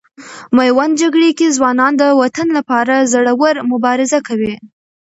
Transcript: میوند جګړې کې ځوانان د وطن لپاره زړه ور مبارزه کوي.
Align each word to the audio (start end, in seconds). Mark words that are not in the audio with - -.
میوند 0.55 0.93
جګړې 1.01 1.29
کې 1.37 1.55
ځوانان 1.57 1.93
د 1.97 2.03
وطن 2.21 2.47
لپاره 2.57 3.07
زړه 3.13 3.31
ور 3.41 3.55
مبارزه 3.71 4.19
کوي. 4.27 4.55